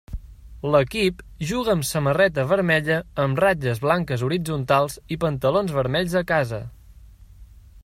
L'equip 0.75 1.19
juga 1.49 1.71
amb 1.73 1.85
samarreta 1.89 2.45
vermella 2.53 2.97
amb 3.25 3.43
ratlles 3.45 3.83
blanques 3.85 4.25
horitzontals 4.29 4.97
i 5.17 5.21
pantalons 5.27 5.77
vermells 5.79 6.17
a 6.23 6.27
casa. 6.35 6.63